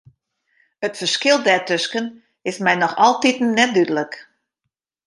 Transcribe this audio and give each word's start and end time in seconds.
It 0.85 0.97
ferskil 1.01 1.37
dêrtusken 1.45 2.05
is 2.49 2.57
my 2.65 2.73
noch 2.79 2.95
altiten 3.05 3.49
net 3.57 3.71
dúdlik. 3.75 4.13